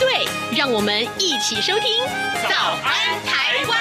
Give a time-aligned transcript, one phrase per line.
[0.00, 2.02] 对，让我们一起收听
[2.48, 3.78] 《早安台湾》。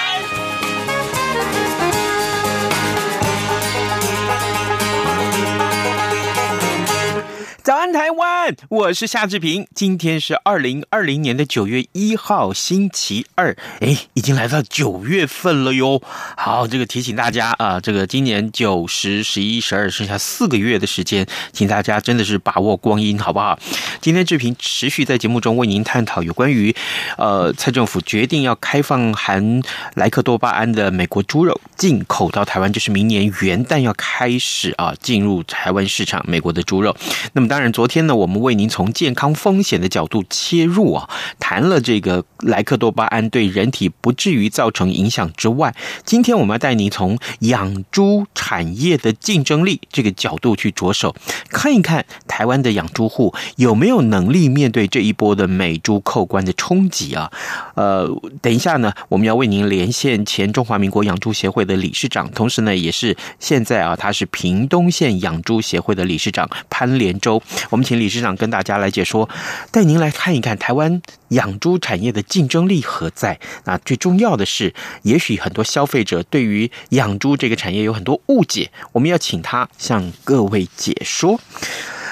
[8.70, 9.67] 我是夏志平。
[9.76, 13.55] 今天是二零二零年的九月一号，星期二。
[13.81, 16.02] 哎，已经来到九月份了哟。
[16.38, 23.59] 好，这个提醒大家啊，这个今年九、十、十一、十二，剩下四个月的时间，请大家真的是把握光阴，好不好？
[23.99, 26.74] 今天志平持续在节目中为您探讨有关于，
[27.18, 29.62] 呃，蔡政府决定要开放含
[29.96, 36.96] 莱克多巴胺的美国猪肉进口到台湾，就是明年元旦要开始啊进入台湾市场，美国的猪肉。
[37.34, 37.49] 那么。
[37.49, 41.09] 当然，昨天呢，我们为您从健康风险的角度切入啊，
[41.40, 45.73] 谈了这个莱克多巴胺对人体不至于造成影响之外，
[46.05, 51.15] 今天我们要带您从养猪产业的竞争力这个角度去着手，
[51.49, 57.31] 看一看台湾的养猪户有没有能力面对这一波的美猪扣关的冲击啊。
[57.76, 58.09] 呃，
[58.41, 67.41] 等一下呢，我们要为您连线前中华民国养猪协会的理事长，同时呢，也是现在啊，他是屏东县养猪协会的理事长潘连洲。
[67.69, 69.30] 我们请理事长跟大家来解说，
[69.72, 73.40] 带您来看一看台湾养猪产业的竞争力何在。
[73.66, 81.40] 那最重要的是，也许很多消费者对于养猪这个产业有很多误解，我们要请他向各位解说。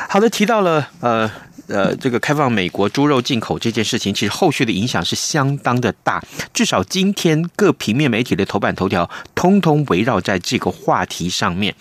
[0.10, 1.32] 好的，提到了呃。
[1.68, 6.24] 呃，这个开放美国猪肉进口这件事情，其实后续的影响是相当的大。
[6.54, 11.76] 至少今天各平面媒体的头版头条，通通围绕在这个话题上面。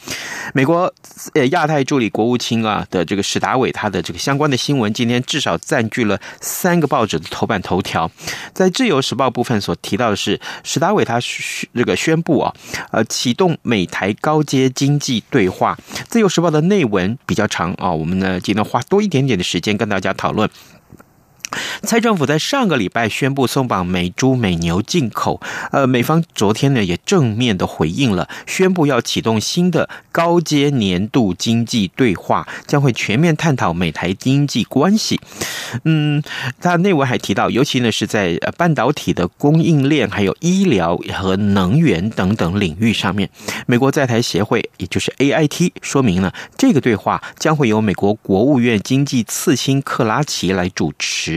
[0.52, 0.92] 美国
[1.34, 8.10] 呃亚太助理国务卿啊的这个史达伟，他的这个相关的新闻，今天至少占据了三个报纸的头版头条。
[8.52, 11.20] 在自由时报部分所提到的是，史达伟他
[11.72, 12.52] 这个宣布啊，
[12.90, 15.78] 呃启动美台高阶经济对话。
[16.08, 19.75] 自由时报的内文比较长啊，我们呢今天花多一点点的时间。
[19.76, 20.48] 跟大家讨论。
[21.82, 25.40] 蔡政府在上个礼拜宣布松绑美猪美牛进口，
[25.70, 35.20] 呃，美方昨天呢也正面的回应了，宣布要启动新的高阶年度经济对话，将会全面探讨美台经济关系。
[35.84, 36.22] 嗯，
[36.60, 43.28] 他内文还提到，尤其呢是在半导体的供应链、还有医疗和能源等等领域上面，
[43.66, 51.35] 美国在台协会也就是 AIT 说明了这个对话将会由美国国务院经济次卿克拉奇来主持。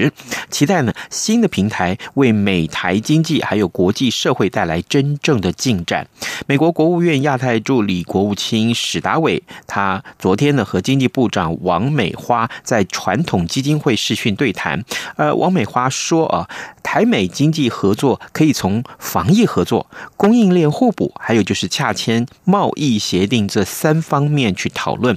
[0.49, 6.07] 期待呢，新的平台为美台经济还有国际社会带来真正的进展。
[6.47, 14.83] 美国国务院亚太助理国务卿史达伟，他昨天呢和经济部长王美花在传统基金会视讯对谈。
[15.17, 16.49] 呃，王美花说啊，
[16.83, 25.15] 台美经济合作可以从防疫合作、供应链互补，还有就是洽签贸易协定这三方面去讨论。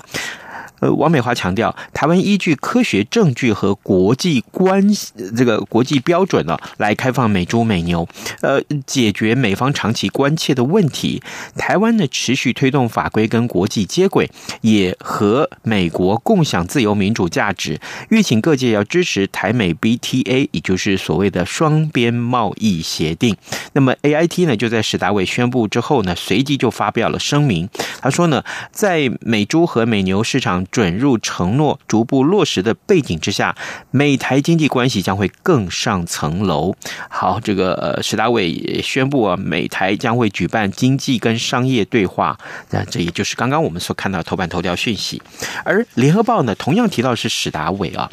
[0.82, 8.08] 呃，王美华强调，台湾依据科学证据和国际关系这个国际标准呢，来开放美猪美牛，
[8.40, 11.22] 呃，解决美方长期关切的问题。
[11.56, 14.28] 台湾呢，持续推动法规跟国际接轨，
[14.62, 17.80] 也和美国共享自由民主价值。
[18.08, 23.36] 吁请各界要支持台美 BTA，也就是所谓的双边贸易协定。
[23.74, 27.68] 那么 AIT 呢，就在史达伟宣布之后呢，随即就发表了声明。
[28.00, 30.66] 他说呢，在美猪和美牛市场。
[30.72, 33.54] 准入承诺逐步落实的背景之下，
[33.90, 36.74] 美台经济关系将会更上层楼。
[37.08, 42.38] 好，这个呃，史达伟宣布啊，美台将会举办经济跟商业对话。
[42.70, 45.22] 那这也就是刚刚我们所看到头版头条讯息。
[45.62, 48.10] 而联合报呢，同样提到是史达伟啊，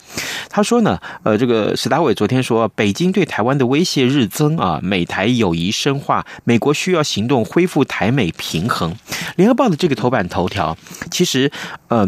[0.49, 8.93] 他说呢，呃，这个史达伟昨天说，北京对台湾的威胁日增啊，美台友谊深化，美国需要行动恢复台美平衡。
[9.37, 10.77] 联合报的这个头版头条，
[11.09, 11.49] 其实，
[11.87, 12.05] 呃。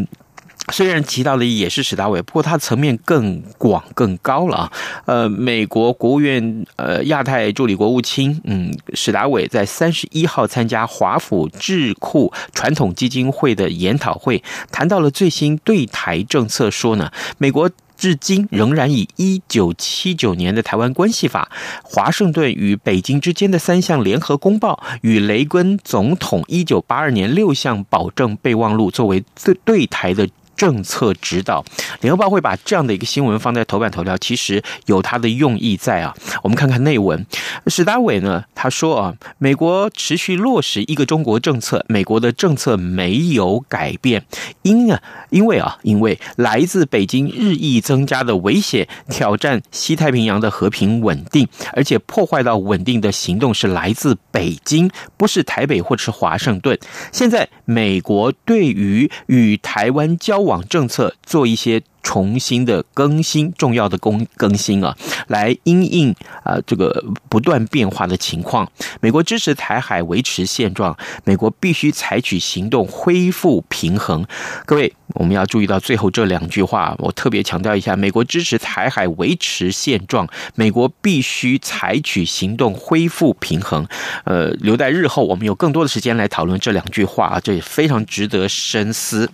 [0.71, 4.71] 虽然提到的也是史达伟，不过他层面更广更高了啊。
[5.05, 14.41] 呃，美国国务院呃亚太助理国务卿嗯史达伟在三十一号参加华府智库传统基金会的研讨会，
[14.71, 21.51] 谈到了最新对台政策，说呢，美国至今仍然以一九七九年的台湾关系法、
[21.83, 30.29] 华盛顿与北京之间的三项联合公报与雷根总统一九八二年六项保证备忘录作为对对台的。
[30.61, 31.65] 政策指导，
[32.01, 36.13] 联合报会把这样的一个新闻放在头版头条，其实有它的用意在啊。
[36.43, 37.25] 我们看看内文，
[37.65, 44.23] 史达伟呢，他说啊，美国持续落实一个中国政策，美国的政策没有改变，
[44.61, 56.77] 因啊，因为啊，因为来自北京日益增加的威胁，挑战西太平洋的和平稳定，而且破坏到稳定的行动是来自北京，不是台北或者是华盛顿。
[57.11, 61.81] 现在美国对于与台湾交往往政策做一些。
[62.03, 66.09] 重新的更新，重要的更更新啊，来因应
[66.43, 68.67] 啊这个不断变化的情况。
[69.01, 74.25] 美国支持台海维持现状，美国必须采取行动恢复平衡。
[74.65, 83.87] 各位，我们要注意到最后这两句话，我特别强调一下：美国支持台海维持现状，美国必须采取行动恢复平衡。
[84.25, 89.29] 呃，留待日后我们有更多的时间来讨论这两句话啊，这也非常值得深思。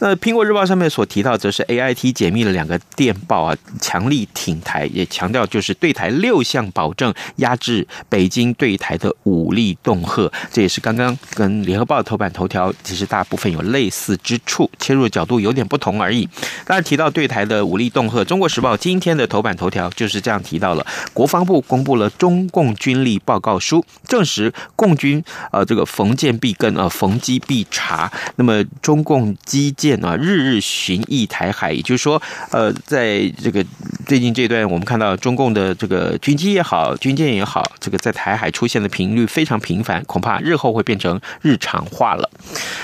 [0.00, 2.12] 那苹果日报上面所提到，则是 AIT。
[2.12, 10.30] 解密了两个电报啊，强力挺台，也强调就是对台六项保证，压制北京对台的武力恫吓。
[10.52, 16.28] 这也是刚刚跟联合报头版头条其实大部分有类似之处，切入角度有点不同而已。
[16.64, 25.22] 刚才提到对台的武力恫吓，中国时报今天的头版头条就是这样提到了，国防部公布了中共军力报告书，证实共军
[25.52, 28.10] 呃这个逢舰必跟啊，逢机必查。
[28.36, 32.20] 那么中共机舰啊日日巡弋台海，也就是说，
[32.50, 33.64] 呃，在这个
[34.06, 42.30] 最近这段，我们看到中共的这个军机也好，军舰也好，这个在台海出现的频率非常频繁，恐怕日后会变成日常化了。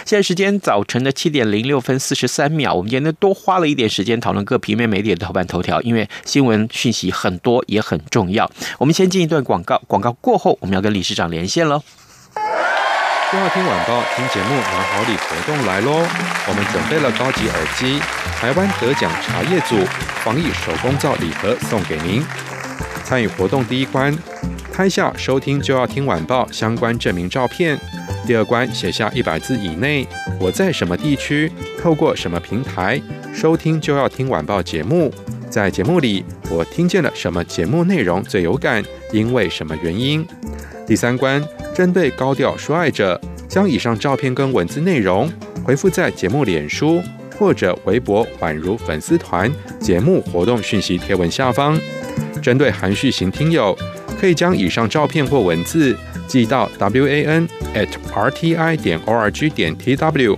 [0.05, 8.51] 现在时间早晨的七点零六分四十三秒，我们今天多花了一点时间讨论各平面媒体的头版头条，因为新闻讯息很多也很重要。
[8.79, 11.81] 我们先进一段广告，广告过后，我们要跟理事长连线喽。
[13.31, 16.05] 就要听晚报，听节目拿好礼活动来喽！
[16.49, 18.01] 我们准备了高级耳机、
[18.41, 19.77] 台湾得奖茶叶组、
[20.25, 22.25] 防疫手工皂礼盒送给您。
[23.05, 24.17] 参与活动第一关，
[24.73, 27.77] 拍下收听就要听晚报相关证明照片；
[28.27, 30.07] 第二关，写下一百字以内
[30.41, 33.01] 我在什么地区，透过什么平台
[33.35, 35.13] 收听就要听晚报节目，
[35.49, 38.83] 在节目里我听见了什么节目内容最有感，
[39.13, 40.27] 因为什么原因。
[40.87, 41.43] 第三关。
[41.75, 45.31] 针对高调说爱者，将以上照片跟文字内容
[45.63, 47.01] 回复在节目脸书
[47.39, 49.49] 或者微博宛如粉丝团
[49.79, 51.79] 节目活动讯息贴文下方。
[52.49, 53.77] 针对含蓄型听友，
[54.19, 55.95] 可以将以上照片或文字
[56.27, 60.35] 寄到 wan at rti 点 org 点 tw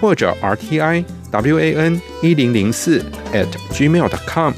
[0.00, 3.00] 或者 rti wan 一零零四
[3.32, 4.52] at gmail.com。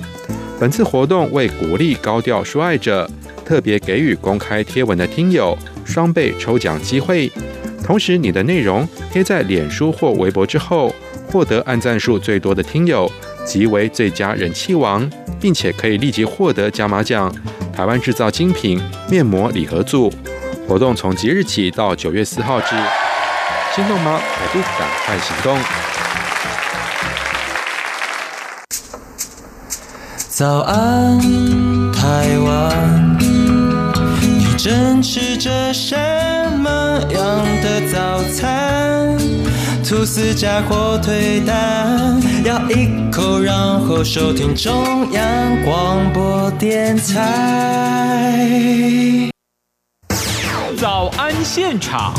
[0.58, 3.06] 本次活动为鼓励高调说爱者，
[3.44, 5.54] 特别给予公开贴文的听友。
[5.84, 7.30] 双倍抽奖机会，
[7.84, 10.94] 同时你的内容贴在脸书或微博之后，
[11.26, 13.12] 获得按赞数最多的听友
[13.46, 15.08] 即为最佳人气王，
[15.40, 17.32] 并且可以立即获得加码奖——
[17.74, 20.12] 台湾制造精品面膜礼盒组。
[20.68, 22.74] 活动从即日起到九月四号止，
[23.74, 24.18] 心动吗？
[24.18, 25.56] 还不赶快行动！
[30.28, 31.20] 早安，
[31.92, 33.16] 台湾。
[34.20, 35.96] 你正吃着什
[36.58, 38.55] 么样的早餐？
[39.88, 43.56] 吐司加火腿蛋，咬一口，然
[43.86, 48.50] 后收听中央广播电台。
[50.76, 52.12] 早安现场。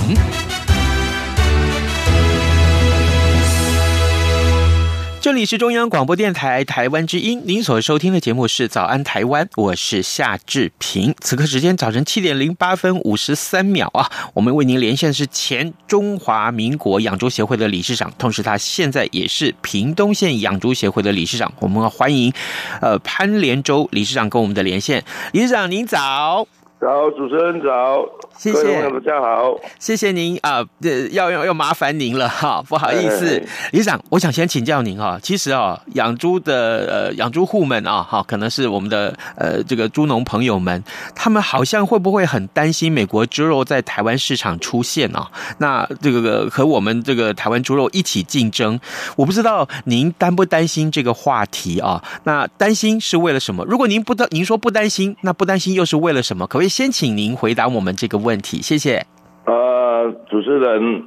[5.27, 11.13] 这里是中央广播电台台湾之音，您所收听的节目是《早安台湾》，我是夏志平。
[11.19, 21.51] 此刻时间早晨七点零八分五十三秒啊，我们为您连线的是前中华民国养猪协会的理事长，同时他现在也是屏东县养猪协会的理事长。
[21.59, 22.31] 我们要欢迎
[22.79, 25.03] 呃潘连洲理事长跟我们的连线，
[25.33, 26.47] 理事长您早。
[26.79, 28.05] 早，主持人早，
[28.37, 40.83] 谢谢，大家好，谢谢您啊，呃，要要要麻烦您了哈，不好意思，嘿嘿理事长，我想先请教您哈，其实啊，养猪的呃养猪户们啊，哈，可能是我们的呃这个猪农朋友们，
[41.15, 45.27] 他们好像会不会很担心美国猪肉在台湾市场出现啊？
[45.57, 48.79] 那这个和我们这个台湾猪肉一起竞争，
[49.15, 52.03] 我不知道您担不担心这个话题啊？
[52.23, 53.65] 那担心是为了什么？
[53.65, 56.45] 如果您不担，您说不担心，那不担心又是为了什么？
[56.45, 56.67] 可不可以？
[56.67, 59.05] 先请您回答我们这个问题，谢谢。
[59.45, 61.03] 呃，主持人，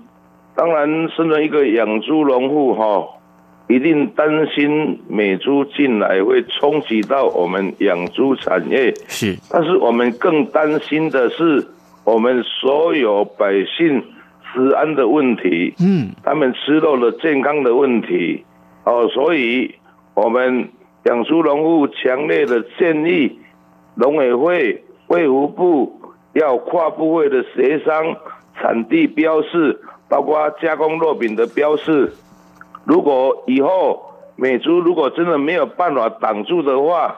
[0.54, 3.06] 当然，身为一个养猪农户哈，
[3.68, 8.94] 一定担心美猪进来会冲击到我们养猪产业。
[9.08, 11.66] 是，但是我们更担心的是
[12.04, 14.02] 我们所有百姓
[14.54, 15.74] 食安的问题。
[15.80, 18.44] 嗯，他们吃肉的健康的问题。
[18.84, 19.74] 哦，所以
[20.14, 20.70] 我们
[21.04, 23.38] 养猪农户强烈的建议
[23.96, 24.82] 农委会。
[25.10, 25.99] 卫福部
[26.32, 28.16] 要跨部会的协商，
[28.56, 32.12] 产地标示，包括加工肉品的标示。
[32.84, 34.02] 如果以后
[34.36, 37.14] 美猪如果真的没有办法挡住的话，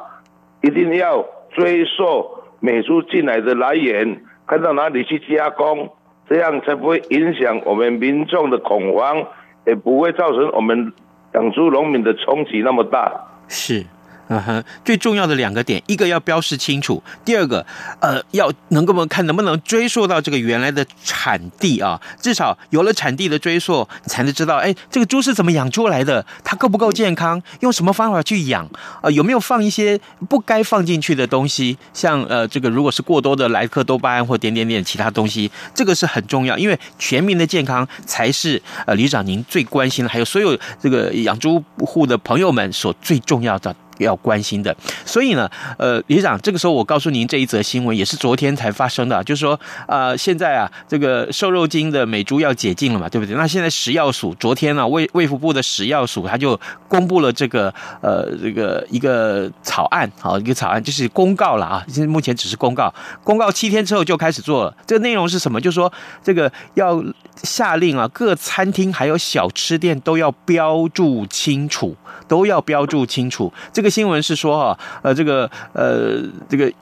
[0.63, 2.27] 一定要追溯
[2.61, 5.91] 美猪进来的来源，看到哪里去加工，
[6.29, 9.25] 这样才不会影响我们民众的恐慌，
[9.67, 10.93] 也不会造成我们
[11.35, 13.13] 养猪农民的冲击那么大。
[13.49, 13.85] 是。
[14.33, 17.67] 嗯哼，最重要的两个点，一个要标示清楚，第二个，
[18.01, 28.67] 呃，要能够看能不能追溯到这个原来的产地啊，至少有了产地的追溯，才能知道，哎，这个猪是怎么养出来的，它够不够健康，用什么方法去养，
[29.03, 43.77] 啊、有没有放一些不该放进去的东西，像呃，这个如果是过多的莱克多巴胺或点点点其他东西，这个是很重要，因为全民的健康才是呃，理事长您最关心的，还有所有这个养猪户的朋友们所最重要的。
[43.99, 53.37] 要关心的，所以呢，呃，李长，这个时候我告诉您这一则新闻也是昨天才发生的，就是说，呃，现在啊，这个瘦肉精的美猪要解禁了嘛，对不对？
[53.37, 56.59] 那现在食药署昨天呢、啊，卫卫福部的食药署他就
[56.89, 64.75] 公布了这个呃这个一个草案，好，一个草案就是公告了啊，现在目前只是公告，公告七天之后就开始做了。
[64.87, 65.61] 这个内容是什么？
[65.61, 67.03] 就是说这个要
[67.37, 71.97] 下令啊，各餐厅还有小吃店都要标注清楚，
[72.27, 73.93] 都要标注清楚这个。
[73.93, 76.73] 新闻是说哈，呃，这个呃，这个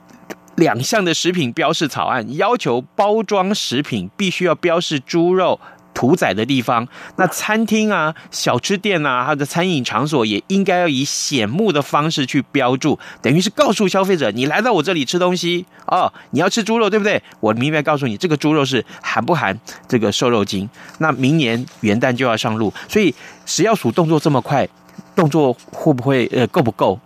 [0.55, 5.59] 两项的食品标示草案要求包装食品必须要标示猪肉
[5.93, 17.21] 屠宰的地方，那餐厅啊、小吃店啊，它的餐饮场所也应该要以显目的方式去标注，等于是告诉消费者，你来到我这里吃东西哦，你要吃猪肉对不对？
[17.39, 19.57] 我明白告诉你，这个猪肉是含不含
[19.87, 20.69] 这个瘦肉精？
[20.99, 23.13] 那明年元旦就要上路，所以
[23.45, 24.67] 食药署动作这么快。
[25.13, 26.97] 动作会不会呃够不够？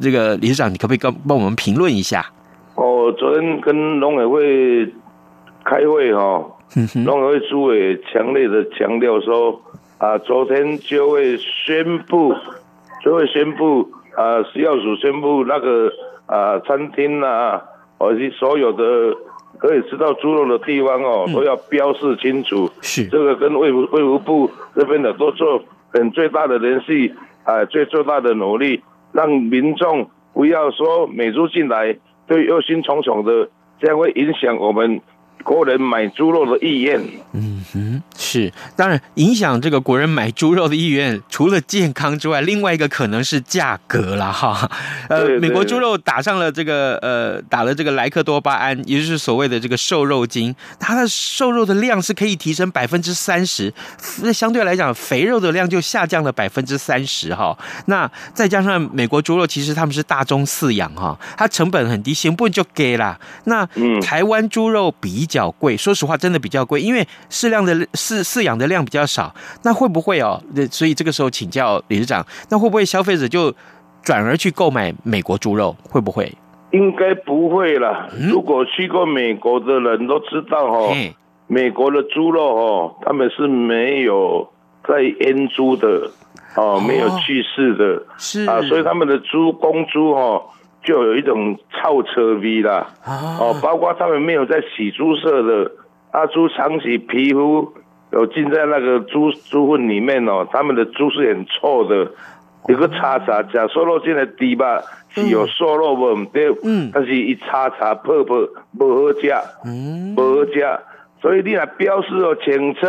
[0.00, 2.24] 这个理事长，你可不可以跟帮我们评论一下？
[2.74, 4.92] 哦，昨天跟农委会
[5.64, 6.52] 开会哈、哦，
[7.04, 9.60] 农委会主委强烈的强调说
[9.98, 12.34] 啊，昨天就会宣布，
[13.02, 15.92] 就会宣布啊，食药署宣布那个
[16.26, 17.62] 啊餐厅啊，
[18.12, 19.16] 以及所有的
[19.58, 22.68] 可以吃到猪肉的地方哦，都要标示清楚。
[22.82, 25.62] 是这个跟卫福卫福部这边的都做
[25.92, 27.12] 很最大的联系。
[27.44, 31.94] 啊，最最大的努力，让民众不要说美猪进来，
[32.26, 34.98] 就忧心忡忡的，这样会影响我们。
[35.44, 37.00] 国人买猪肉的意愿，
[37.72, 44.70] 哼，是当然影响这个国人买猪肉的意愿，除了健康之外，另外一个可能是价格了哈。
[45.08, 53.72] 呃，美国猪肉打上了这个呃，打了这个莱克多巴胺，也就是所谓的这个瘦肉精，它的瘦肉的量是可以提升百分之三十，
[54.22, 57.58] 那相对来讲，肥肉的量就下降了百分之三十哈。
[57.86, 63.18] 那再加上美国猪肉，其实他们是大宗饲养哈，它成本很低，成本就给啦。
[63.44, 63.68] 那
[64.00, 65.24] 台湾猪肉比。
[65.34, 70.42] 较贵，说实话，真的比较贵，因为饲料的饲饲养的量比较少，那会不会哦？
[70.70, 73.54] 所以这个时候请教理事长，那会不会消费者就
[74.02, 75.76] 转而去购买美国猪肉？
[75.88, 76.32] 会不会？
[76.72, 78.08] 应该不会啦。
[78.12, 81.14] 嗯、如果去过美国的人都知道、哦，嘿
[81.46, 84.48] 美国的猪肉哦，他们是没有
[84.88, 86.10] 在腌猪的
[86.56, 90.42] 哦，没有去世的，是啊，所以他们的猪公猪、哦。
[90.86, 95.72] 就有一种臭车味啦，哦，包括他们没有在洗猪舍的，
[96.14, 97.74] 阿猪长期皮肤
[98.12, 102.08] 有浸在那个猪猪粪里面哦，他们的猪是很臭的，
[102.68, 104.80] 有个叉叉假瘦肉精的猪吧，
[105.10, 108.36] 是有瘦肉味，对，嗯，但是一叉叉泡泡
[108.78, 109.28] 不好吃，
[109.66, 110.64] 嗯，不好吃，
[111.20, 112.86] 所以你若标示哦清楚，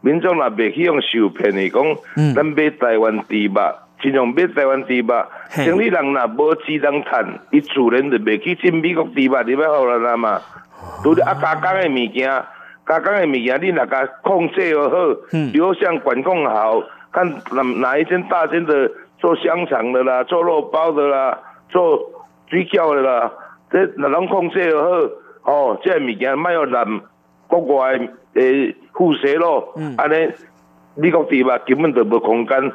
[0.00, 3.62] 民众若别去用受骗的讲，咱买台湾猪肉。
[4.00, 10.40] 尽量买台湾猪肉，像你人若无鸡当趁，伊自然就袂去进美国猪肉，你要好了啦嘛。
[11.02, 12.28] 拄着啊，加工的物件，
[12.86, 14.96] 加工的物件，你若甲控制又好，
[15.52, 21.98] 流向管控好，看哪哪一间大间的做香肠的啦，做肉包的啦，做
[22.48, 23.32] 水饺的啦，
[23.70, 24.90] 这若拢控制又好，
[25.52, 27.00] 哦，这物件莫要染
[27.46, 27.98] 国外
[28.34, 30.32] 诶辐射咯，安尼
[30.94, 32.72] 美国猪肉根本就无空间。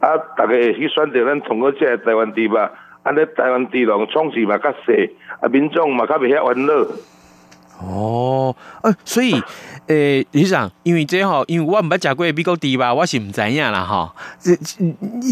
[0.00, 0.16] 啊！
[0.34, 2.70] 大家会去选择咱通过这台湾猪吧，
[3.02, 6.88] 安尼台湾地农创市嘛较细，啊民众嘛较袂遐欢乐。
[7.82, 9.32] 哦，呃，所以，
[9.86, 14.10] 诶、 欸，理事长，因为这吼，因为我毋捌食过美国猪吧，我是毋知影啦，吼。
[14.38, 14.56] 这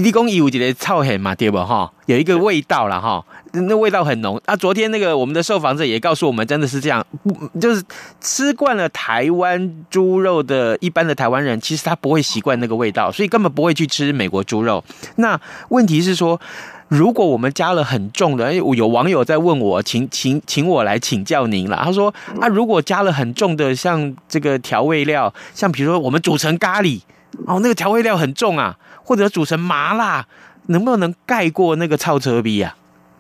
[0.01, 1.91] 你讲伊有一个臭气嘛，对无吼？
[2.07, 4.41] 有一个味道啦吼，那味道很浓。
[4.47, 7.83] 啊，昨天那个我们的受访者也告诉我们，真的是这样，不就是
[8.21, 14.83] 吃惯了台湾猪肉的一般的台湾人，其实他不会习惯那个味道，所以根本不会去吃美国猪肉。
[15.17, 15.41] 那
[15.71, 16.41] 问题是说，
[16.89, 21.81] 如果我们加了很重的，哎，有网友在问我，请请请我来请教您了。
[21.85, 27.01] 他说啊，如果加了很重的，像这个调味料，像比如说我们煮成咖喱，
[27.47, 30.27] 哦，那个调味料很重啊，或者煮成麻辣。
[30.71, 32.77] 能不能盖过那个超车逼啊？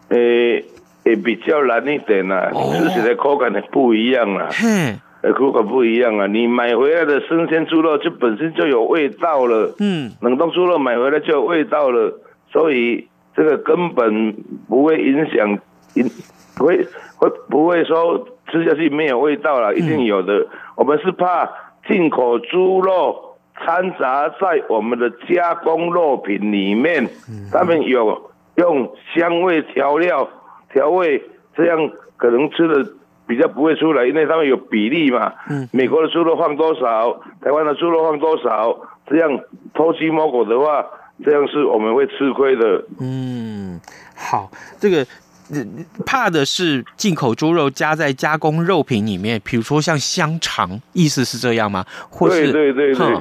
[0.09, 0.65] 诶、欸，
[1.05, 4.49] 也比较难一点啦、啊，吃起来口感也不一样啦。
[4.65, 4.99] 嗯，
[5.35, 6.27] 口感不一样啊。
[6.27, 9.75] 你买回来的生鲜猪肉就本身就有味道了。
[9.81, 12.13] 嗯，冷冻猪肉买回来就有味道了，
[12.51, 14.35] 所以这个根本
[14.69, 15.59] 不会影响，
[15.95, 16.11] 影
[16.57, 16.87] 不会
[17.17, 20.35] 会不会说吃下去没有味道了，一定有的。
[20.39, 21.51] 嗯、我们是怕
[21.87, 23.25] 进口猪肉。
[23.61, 27.09] 掺杂在我们的加工肉品里面，
[27.51, 28.28] 他们有
[28.59, 30.29] 用香味调料
[30.73, 31.23] 调味，
[31.57, 32.93] 这样可能吃的
[33.27, 35.33] 比较不会出来，因为他们有比例嘛。
[35.49, 39.31] 嗯美国的猪肉放多少，台湾的猪肉放多少，这样
[39.75, 40.85] 偷鸡摸狗的话，
[41.25, 42.85] 这样是我们会吃亏的。
[43.01, 43.81] 嗯，
[44.15, 45.07] 好，这个。
[46.05, 51.87] 怕的是进口猪肉加在加工肉品里面，比如说像香肠，意思是这样吗？
[52.11, 53.17] 或是对对对对，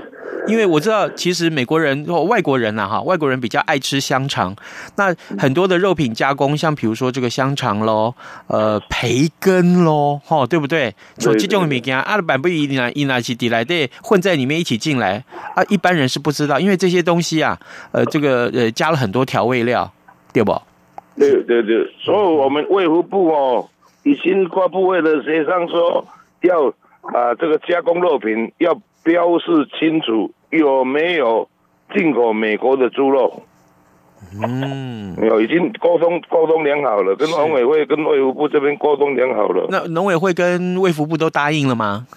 [0.47, 4.55] 因为我知道，其实美国人或外国人呐，哈，外国人比较爱吃香肠。
[4.95, 8.13] 那很多的肉品加工，像比如说这个香肠喽，
[8.47, 10.93] 呃，培根喽，哈，对不对？
[11.17, 15.23] 就这种物件，阿拉板不一拿一拿起底来对，混在里面一起进来
[15.55, 17.59] 啊，一般人是不知道，因为这些东西啊，
[17.91, 19.91] 呃，这个呃加了很多调味料，
[20.33, 20.61] 对不？
[21.17, 23.67] 对对对，所以我们卫福部哦，
[24.03, 26.05] 已经跨部会的协商说，
[26.41, 26.67] 要
[27.01, 31.47] 啊这个加工肉品要标示清楚有没有
[31.93, 33.43] 进口美国的猪肉。
[34.41, 39.67] 嗯，有已经沟通沟通良好了，跟农委会跟卫福部这边沟通良好了。
[39.69, 42.07] 那农委会跟卫福部都答应了吗？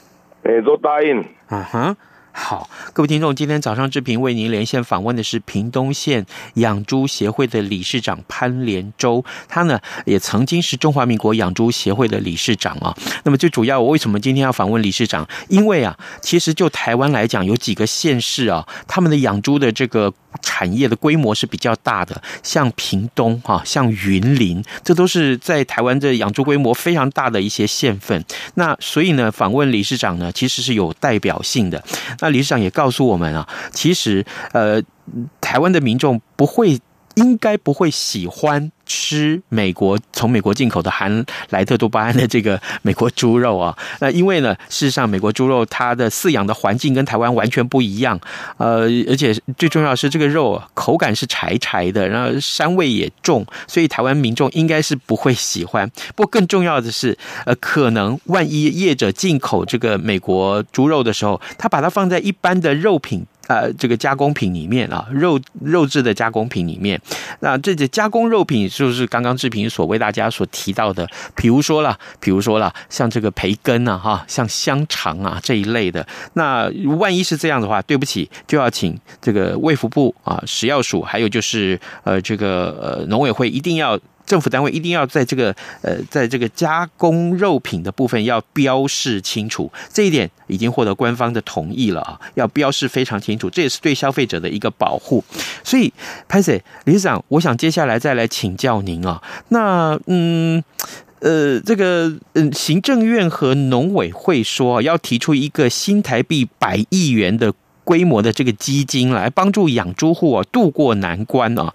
[0.42, 1.22] 哎，都答应。
[1.50, 1.96] 嗯哼。
[2.32, 12.96] 好，各位听众，今天早上志平为您连线访问的是屏东县养猪协会的理事长潘连洲，他呢也曾经是中华民国养猪协会的理事长啊。
[13.24, 15.28] 那么最主要，我为什么今天要访问理事长？
[15.48, 28.24] 因为啊，其实就台湾来讲，有几个县市啊，他们的养猪的这个产业的规模是比较大的，像屏东哈，像云林，这都是在台湾的养猪规模非常大的一些县份。
[28.54, 31.82] 那所以呢，访问理事长呢，其实是有代表性的。
[32.20, 34.82] 那理事长也告诉我们啊，其实呃，
[35.40, 36.78] 台湾的民众不会。
[37.14, 43.76] 应该不会喜欢吃美国从美国进口的含莱特多巴胺的这个美国猪肉啊。
[44.00, 48.18] 那因为呢，事实上美国猪肉它的饲养的环境跟台湾完全不一样，
[48.58, 55.88] 呃，而且最重要是这个肉口感是柴柴的，然后膻味也重，所以台湾民众应该是不会喜欢。
[56.14, 63.26] 不过更重要的是，呃，可能万一业者进口这个美国猪肉的时候，他把它放在一般的肉品。
[63.46, 67.00] 呃，这个加工品里面啊，肉肉质的加工品里面，
[67.40, 76.06] 那这些加工肉品就是刚刚志平所为大家所提到的，比如说了，比如说了，像这个培根啊，哈，像香肠啊这一类的。
[76.34, 83.98] 那万一是这样的话，对不起，就要请这个卫福部啊、食药署，还有就是呃这个呃农委会一定要。
[84.30, 95.24] 政府单位一定要在这个呃，在这个加工肉品的部分要标示清楚，这一点已经获得官方的同意了啊，要标示非常清楚，这也是对消费者的一个保护。
[95.64, 95.92] 所以，
[96.28, 100.62] 潘 Sir 理事长，我想接下来再来请教您啊，那嗯
[101.18, 107.52] 呃，这个嗯，行政院和农委会说要提出一个新台币百亿元的。
[107.90, 111.74] 规模的这个基金来帮助养猪户啊渡过难关啊，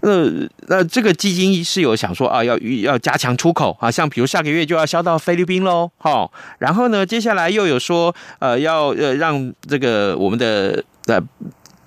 [0.00, 0.28] 呃，
[0.66, 11.22] 那这个基金是有想说啊，要要加强出口啊，像比如下个月就要销到菲律宾喽，好，然后呢，接下来又有说呃要呃让这个我们的呃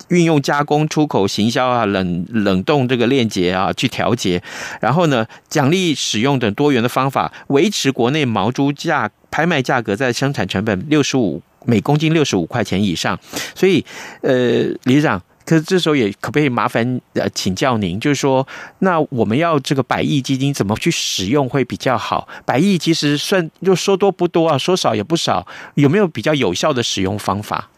[0.07, 4.41] 运用加工出口行销啊冷冷冻这个链接啊去调节，
[4.79, 11.41] 然后呢奖励使用等多元的方法维持国内毛猪价拍卖价格在生产成本六十五。
[11.65, 13.19] 每公斤六十五块钱以上，
[13.53, 13.83] 所以，
[14.21, 18.47] 呃，理事长，可是这时候也可不可以麻烦呃请教您，就是说，
[18.79, 22.27] 那我们要这个百亿基金怎么去使用会比较好？
[22.45, 27.69] 百亿其实算就说多不多啊，说少也不少，有没有比较有效的使用方法？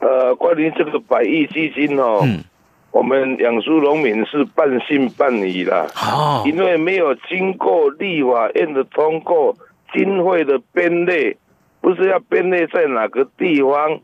[0.00, 2.42] 呃，关于这个百亿基金哦，嗯，
[2.90, 9.56] 我们养猪农民是半信半疑啦，哦，因为没有经过立法院的通过，
[9.94, 11.36] 经费的编列。
[11.82, 14.00] 不是要编列在哪个地方，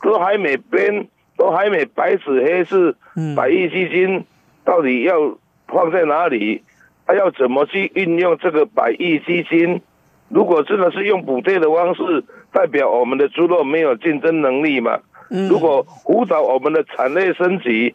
[0.00, 2.96] 都还没编，都还没白纸黑字。
[3.36, 4.24] 百亿基金
[4.64, 6.62] 到底要放在哪里？
[7.06, 9.82] 他要怎么去运用这个百亿基金？
[10.28, 15.00] 如果真的是用补贴的方式，代表我们的猪肉没有竞争能力嘛？
[15.28, 17.94] 如果辅导我们的产业升级，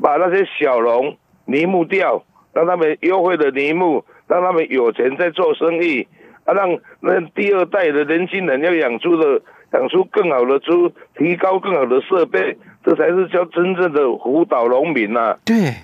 [0.00, 2.22] 把那些小农泥木掉，
[2.52, 6.06] 让他们优惠的泥木，让他们有钱在做生意，
[6.48, 9.42] 啊，让那第二代的年轻人要养猪的，
[9.74, 15.38] 养出更好的猪，提高更好的设备，这才是叫真正的辅导农民呐、啊。
[15.44, 15.74] 对。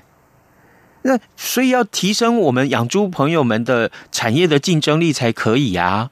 [1.03, 6.11] 那所以要提升我们养猪朋友们的产业的竞争力才可以啊。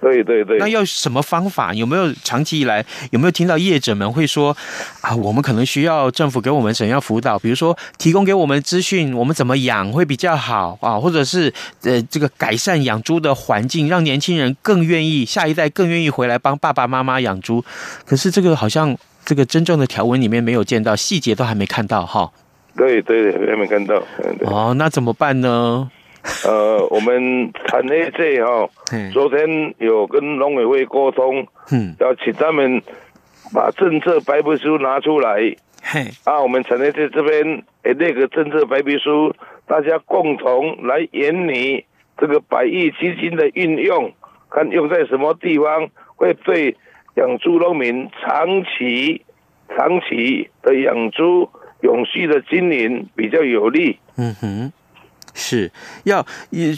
[0.00, 0.58] 对对对。
[0.58, 1.74] 那要什么方法？
[1.74, 4.56] 有没有长期以来有没有听到业者们会说
[5.00, 5.14] 啊？
[5.16, 7.38] 我们可能需要政府给我们怎样辅导？
[7.38, 10.98] 比如说提供给我们资讯，我们怎么养会比较好啊？
[10.98, 17.64] 或者是呃这个改善养猪的环境，让年轻人更愿意，下一代更愿意回来帮爸爸妈妈养猪。
[18.06, 22.30] 可是这个好像这个真正的条文里面没有见到，细节都还没看到哈。
[22.76, 24.00] 对对，还没看到。
[24.42, 25.90] 哦，那怎么办呢？
[26.44, 28.68] 呃， 我们产业界哈，
[29.12, 32.82] 昨天有跟农委会沟通，嗯，要请他们
[33.52, 35.38] 把政策白皮书拿出来。
[35.82, 39.34] 嘿，啊，我们产业界这边诶，那个政策白皮书，
[39.66, 41.84] 大家共同来研拟
[42.18, 44.12] 这个百亿基金的运用，
[44.50, 46.76] 看用在什么地方，会对
[47.16, 49.24] 养猪农民长期、
[49.68, 51.48] 长期的养猪。
[51.80, 54.00] 永续的经营比较有利。
[54.16, 54.72] 嗯哼。
[55.38, 55.70] 是
[56.02, 56.26] 要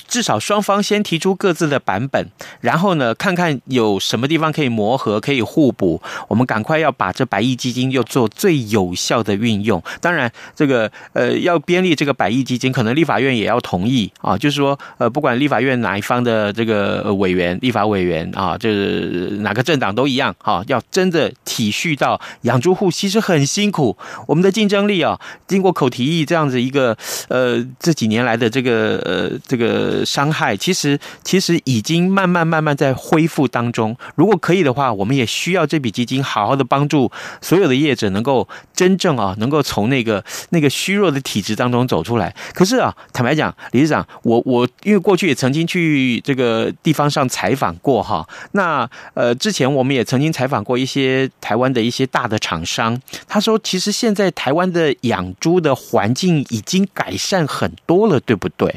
[0.06, 2.26] 至少双方先提出各自的版本，
[2.60, 6.00] 然后呢，看看有什么地方可以磨合，可以互补。
[6.28, 9.82] 我们赶快要把这百亿基金又做最有效的运用。
[10.02, 14.36] 当然，这个呃要编立这个百亿基金，可能立法院也要同意啊。
[14.36, 23.96] 就是说，呃，不管立法院哪一方的这个委员、立法委员啊，就是哪个政党都一样啊，要真的体恤到养猪户其实很辛苦，
[24.26, 26.94] 我们的竞争力啊，经过口蹄疫这样子一个
[27.28, 28.49] 呃这几年来的。
[28.50, 33.96] 这个呃，这个伤害其实其实已经慢慢慢慢在恢复当中。
[34.16, 37.10] 如果可以的话，我们也需要这笔基金好好的帮助
[37.40, 42.34] 所有的业者，能够真正啊，能够从那个那个虚弱的体质当中走出来。
[42.52, 48.26] 可是啊，坦白讲，理事长，我我因为过去也曾经去这个地方上采访过哈。
[48.52, 58.70] 那呃，之前我们也曾经采访过一些台湾的一些大的厂商，他说，其实现在台湾的养猪的环境已经改善很多了，对不对？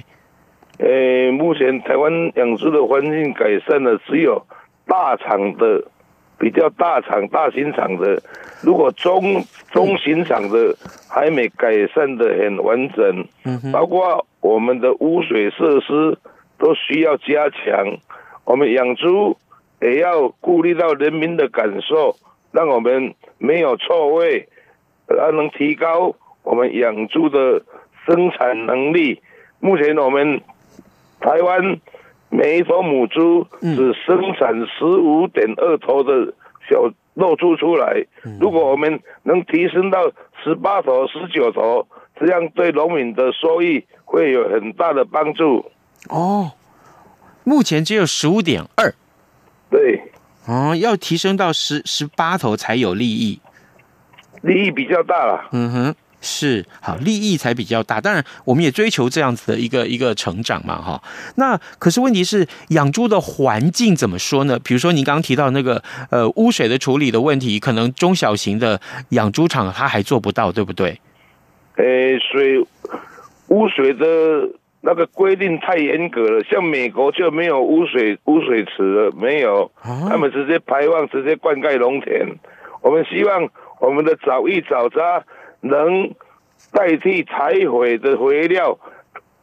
[0.80, 4.44] 呃，目前台湾养猪的环境改善了，只有
[4.88, 5.86] 大厂的
[6.40, 8.20] 比较大厂、大型厂的，
[8.64, 10.76] 如果中中型厂的
[11.08, 13.28] 还没改善的很完整，
[13.72, 16.18] 包括我们的污水设施
[16.58, 17.96] 都需要加强。
[18.46, 19.38] 我们养猪
[19.84, 22.16] 也要顾虑到人民的感受，
[22.52, 24.50] 让我们没有错位，
[25.06, 27.62] 而能提高我们养猪的
[28.08, 29.22] 生产能力。
[29.64, 30.42] 目前我们
[31.22, 31.80] 台湾
[32.30, 36.34] 每一头母猪只生产十五点二头的
[36.70, 38.06] 小肉猪出来。
[38.42, 40.12] 如果我们能提升到
[40.44, 41.88] 十八头、十九头，
[42.20, 45.72] 这样对农民的收益会有很大的帮助。
[46.10, 46.52] 哦，
[47.46, 48.94] 目前只有十五点二。
[49.70, 50.02] 对。
[50.46, 53.40] 哦，要提升到十十八头才有利益。
[54.42, 55.48] 利益比较大了。
[55.54, 55.96] 嗯哼。
[56.24, 58.00] 是好，利益才比较大。
[58.00, 61.04] 当然，我们也追求这样子的一个一个成长嘛，哈。
[61.36, 64.58] 那可是问题是，养猪的环境怎么说呢？
[64.64, 71.00] 比如说，您刚刚提到那个呃污水的处理的问题，可能中小型的养猪场它还做不到，对不对？
[71.76, 71.84] 呃，
[72.32, 72.66] 水
[73.50, 74.06] 污水的
[74.82, 82.26] 那个规定太严格了，像美国就没有污水污水池了，没有，他们直接排放，直接灌溉农田。
[82.82, 85.24] 我们希望我们的早一早渣。
[85.64, 86.14] 能
[86.72, 88.78] 代替柴火的肥料，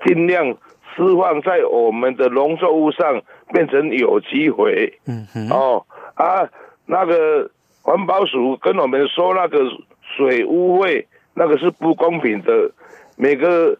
[0.04, 0.46] 尽量
[0.94, 4.98] 释放在我们的农作物上，变成有机肥。
[5.06, 5.48] 嗯哼。
[5.50, 6.48] 哦啊，
[6.85, 7.50] 那个
[7.83, 9.59] 环保署跟我们说，那个
[10.16, 12.70] 水污秽，那个是不公平的。
[13.16, 13.78] 每个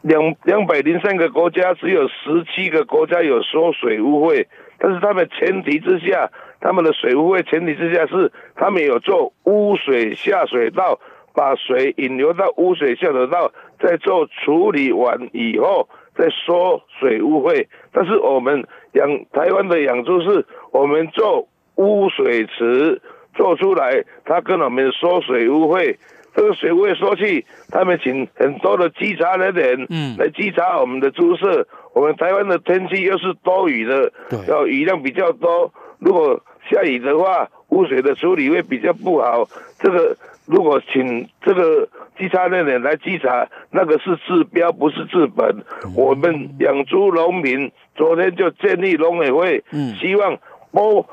[0.00, 4.46] 两两百零三个国家，只有十七个国家有收水污秽，
[4.78, 6.30] 但是他们前提之下，
[6.60, 10.98] 他们的水污秽前提之下是他们有做污水下水道。
[11.34, 17.68] 把水引流到污水下水道，再做处理完以后再收水污费。
[17.92, 23.00] 但是我们养台湾的养猪是，我们做污水池
[23.34, 25.98] 做出来，他跟我们收水污费。
[26.34, 31.66] 这个水污费收去，他们请很多的稽查人员，嗯，来稽查我们的猪舍。
[31.94, 34.10] 我们台湾的天气又是多雨的，
[34.48, 35.70] 要雨量比较多。
[35.98, 36.40] 如果
[36.70, 39.46] 下雨的话，污水的处理会比较不好。
[39.78, 40.16] 这个。
[40.46, 45.64] 如果请这个稽查人员来稽查，那个是治标，不是治本。
[45.94, 49.64] 我们养猪农民昨天就建立农委会，
[50.00, 50.38] 希望
[50.72, 51.06] 拨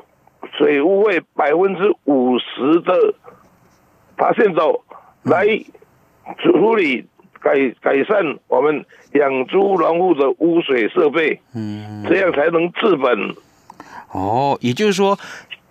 [0.57, 3.13] 水污费百分之五十的
[4.17, 4.83] 发现走
[5.23, 5.45] 来
[6.39, 7.05] 处理
[7.39, 13.35] 改改善我们养猪农户的污水设备，嗯，这样才能治本。
[14.11, 15.17] 哦，也就是说，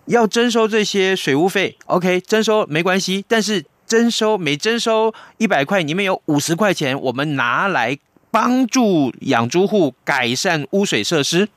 [0.09, 3.65] 要征收这些水污费，OK，征收没关系，但是。
[3.89, 7.97] 征收每征收一百块，里面有五十块钱，我们拿来
[8.31, 11.49] 帮助养猪户改善污水设施，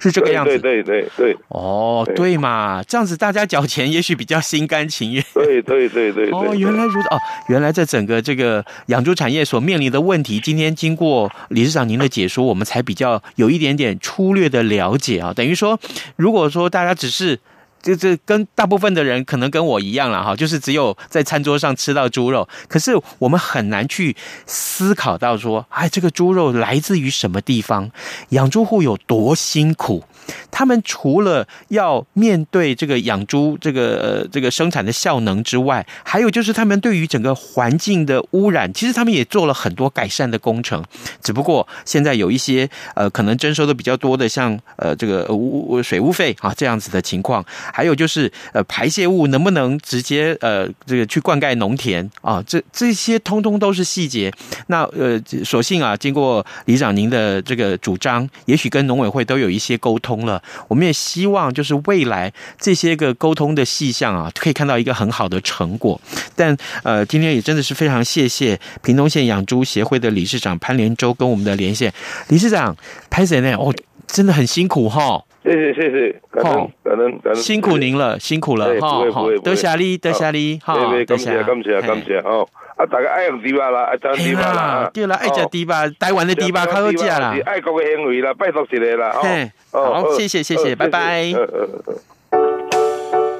[0.00, 0.58] 是这个样子。
[0.58, 1.36] 对对对对。
[1.48, 5.24] 哦，对嘛，这样子大家缴钱也许比较心甘情愿。
[5.32, 6.30] 对对对对。
[6.30, 7.08] 哦，原来如此。
[7.10, 15.32] 哦，原来这整个这个养猪产业所面临的问题，今天经过理事长您的解说，我们才比较有一点点粗略的了解啊。
[15.32, 15.78] 等于说，
[16.16, 17.38] 如果说大家只是。
[17.82, 24.16] 就这跟大部分的人可能跟我一样了哈，就是只有在餐桌上吃到猪肉，可是我们很难去
[24.46, 27.90] 思考到说，哎，这个猪肉来自于什么地方？
[28.30, 30.04] 养猪户有多辛苦？
[30.50, 40.84] 他们除了要面对这个养猪这个呃这个生产的效能之外，还有就是他们对于整个环境的污染，其实他们也做了很多改善的工程。
[41.22, 52.42] 只不过现在有一些呃可能征收的比较多的，像呃这个污水污费啊这样子的情况，还有就是呃排泄物能不能直接呃这个去灌溉农田啊？
[52.46, 54.32] 这这些通通都是细节。
[54.66, 60.19] 那呃，所幸啊，经过里长您的这个主张，也许跟农委会都有一些沟通。
[60.26, 66.00] 了，我们也希望就是未来这些个沟通的细项啊，可以看到一个很好的成果。
[66.36, 71.92] 但呃，今天也真的是非常谢谢屏东县养猪协会的理事长潘连洲跟我们的连线。
[72.28, 72.76] 理事长，
[73.10, 73.54] 拍谢呢？
[73.56, 73.74] 哦，
[74.06, 75.22] 真的很辛苦哈。
[75.42, 79.10] 谢谢谢谢，感恩感恩感恩，辛苦您了，辛苦了哈。
[79.10, 80.74] 好，多谢你，多谢你，好，
[81.06, 82.46] 感谢感谢感谢哦。
[82.80, 82.86] 啊！
[82.86, 87.36] 大家爱用猪肉啦，爱食猪肉啦，对啦，爱食猪肉，台湾的猪肉较好食啦。
[87.44, 89.16] 爱国的行为啦，拜托一个啦。
[89.20, 91.24] 嘿，好，谢谢谢谢，拜拜。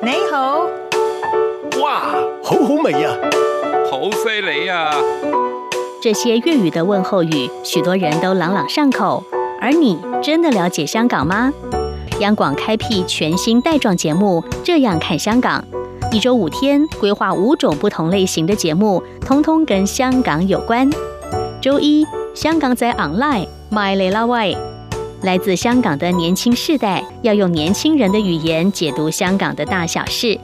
[0.03, 0.67] 你好，
[1.83, 2.01] 哇，
[2.43, 3.17] 好好味呀，
[3.91, 4.93] 好犀利呀！
[6.03, 9.25] 这些粤语的问候语，许多人都朗朗上口。
[9.63, 11.51] 而你真的了解香港吗？
[12.19, 15.65] 央广开辟全新带状节目，这样看香港。
[16.13, 20.91] 一周五天，规划五种不同类型的节目，通通跟香港有关。
[21.61, 24.57] 周一，香港在 online，My l e l a way，，
[25.23, 30.37] 来自香港的年轻世代要用年轻人的语言解读香港的大小事。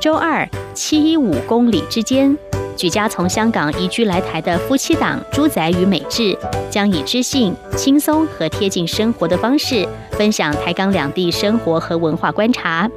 [0.00, 2.34] 周二，七一五公里之间，
[2.74, 6.34] 举家从香港移居来台的夫妻档朱仔与美智，
[6.70, 12.88] 将以知性、轻松和贴近生活的方式，分享台港两地生活和文化观察。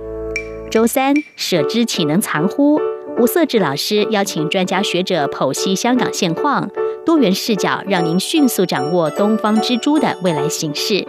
[0.71, 2.79] 周三，舍之岂能藏乎？
[3.17, 6.69] 吴色志老师邀请专家学者剖析香港现况，
[7.03, 11.03] 多元视角让您迅速掌握东方之珠的未来形势。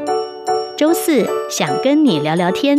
[0.79, 2.79] 周四，想跟你聊聊天，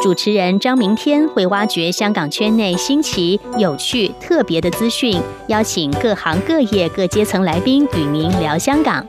[0.00, 9.04] 主持人张明天会挖掘香港圈内新奇、有趣、特别的资讯，邀请各行各业各阶层来宾与您聊香港。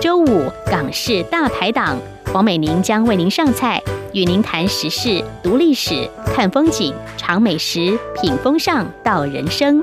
[0.00, 1.98] 周五，港式大排档，
[2.32, 3.82] 黄美玲将为您上菜。
[4.14, 9.82] 与您谈时事、读历史、看风景、尝美食、品风尚、道人生。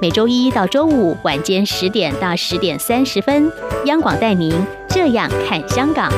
[0.00, 3.50] 每周一到周五晚间十点到十点三十分，
[3.86, 4.54] 央广带您
[4.88, 6.08] 这样看香港。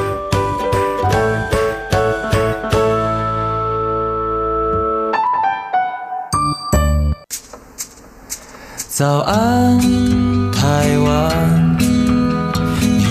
[8.87, 9.81] 早安，
[10.53, 11.60] 台湾，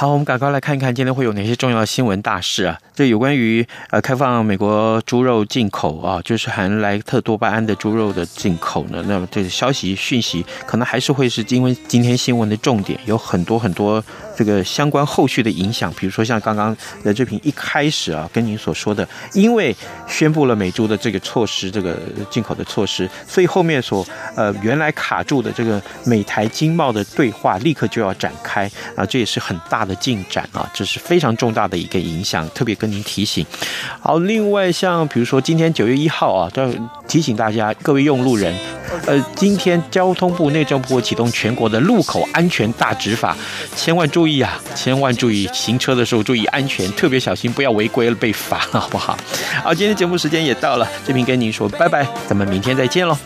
[0.00, 2.80] 好，我们赶快来看一看今天会有哪些重要的新闻大事啊！
[2.94, 9.04] 这有关于呃开放美国猪肉进口啊，就是含莱特多巴胺的猪肉的进口呢。
[9.06, 14.02] 那么这个消息讯息可能还是会是因为今天新闻的重点，有很多很多
[14.34, 15.92] 这个相关后续的影响。
[15.92, 19.76] 比如说像刚刚的这瓶一开始啊，跟您所说的，因为
[20.08, 21.98] 宣布了美猪的这个措施，这个
[22.30, 28.64] 进口的措施，所以后面所呃原来卡住的这个美台经贸的对话立刻就要展开
[28.96, 29.89] 啊，这也是很大的。
[29.90, 33.44] 的进展啊，这是非常重大的一个影响，特别跟您提醒。
[34.00, 36.72] 好，另外像比如说今天九月一号啊，都要
[37.08, 38.54] 提醒大家各位用路人，
[39.06, 43.36] 呃，今天交通部、内政部启动全国的路口安全大执法，
[43.74, 49.18] 千万注意啊，千万注意行车的时候注意安全，特别小心不要违规了被罚，好不好？
[49.64, 53.18] 好，今天节目时间也到了，这边跟您说拜拜，咱们明天再见喽。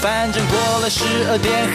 [0.00, 1.74] 反正过了十二点